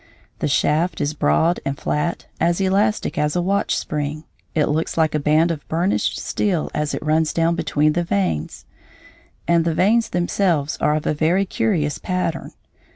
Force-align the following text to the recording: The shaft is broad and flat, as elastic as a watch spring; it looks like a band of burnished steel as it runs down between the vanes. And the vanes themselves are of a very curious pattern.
The 0.39 0.47
shaft 0.47 0.99
is 0.99 1.13
broad 1.13 1.59
and 1.63 1.77
flat, 1.79 2.25
as 2.39 2.59
elastic 2.59 3.19
as 3.19 3.35
a 3.35 3.41
watch 3.43 3.75
spring; 3.77 4.23
it 4.55 4.65
looks 4.65 4.97
like 4.97 5.13
a 5.13 5.19
band 5.19 5.51
of 5.51 5.67
burnished 5.67 6.17
steel 6.17 6.71
as 6.73 6.95
it 6.95 7.05
runs 7.05 7.31
down 7.31 7.53
between 7.53 7.93
the 7.93 8.03
vanes. 8.03 8.65
And 9.47 9.63
the 9.63 9.75
vanes 9.75 10.09
themselves 10.09 10.75
are 10.81 10.95
of 10.95 11.05
a 11.05 11.13
very 11.13 11.45
curious 11.45 11.99
pattern. 11.99 12.53